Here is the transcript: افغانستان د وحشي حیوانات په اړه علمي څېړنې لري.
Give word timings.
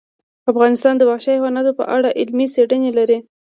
افغانستان 0.51 0.93
د 0.97 1.01
وحشي 1.09 1.31
حیوانات 1.35 1.67
په 1.79 1.83
اړه 1.95 2.09
علمي 2.19 2.47
څېړنې 2.53 2.91
لري. 2.97 3.17